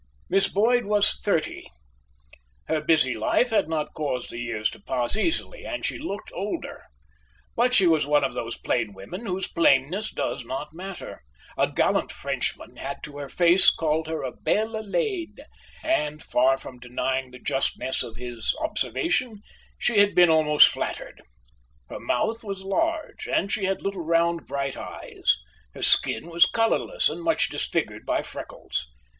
Miss 0.29 0.47
Boyd 0.47 0.85
was 0.85 1.15
thirty. 1.19 1.69
Her 2.67 2.81
busy 2.81 3.13
life 3.13 3.51
had 3.51 3.69
not 3.69 3.93
caused 3.93 4.31
the 4.31 4.39
years 4.39 4.67
to 4.71 4.79
pass 4.81 5.15
easily, 5.15 5.63
and 5.63 5.85
she 5.85 5.99
looked 5.99 6.31
older. 6.33 6.85
But 7.55 7.75
she 7.75 7.85
was 7.85 8.07
one 8.07 8.23
of 8.23 8.33
those 8.33 8.57
plain 8.57 8.93
women 8.93 9.27
whose 9.27 9.47
plainness 9.47 10.09
does 10.11 10.43
not 10.43 10.73
matter. 10.73 11.21
A 11.55 11.71
gallant 11.71 12.11
Frenchman 12.11 12.77
had 12.77 13.03
to 13.03 13.19
her 13.19 13.29
face 13.29 13.69
called 13.69 14.07
her 14.07 14.23
a 14.23 14.31
belle 14.31 14.83
laide, 14.83 15.45
and, 15.83 16.23
far 16.23 16.57
from 16.57 16.79
denying 16.79 17.29
the 17.29 17.37
justness 17.37 18.01
of 18.01 18.15
his 18.15 18.55
observation, 18.59 19.43
she 19.77 19.99
had 19.99 20.15
been 20.15 20.31
almost 20.31 20.67
flattered. 20.67 21.21
Her 21.89 21.99
mouth 21.99 22.43
was 22.43 22.63
large, 22.63 23.27
and 23.27 23.51
she 23.51 23.65
had 23.65 23.83
little 23.83 24.03
round 24.03 24.47
bright 24.47 24.75
eyes. 24.77 25.37
Her 25.75 25.83
skin 25.83 26.27
was 26.31 26.47
colourless 26.47 27.07
and 27.07 27.21
much 27.21 27.49
disfigured 27.51 28.03
by 28.07 28.23
freckles. 28.23 28.87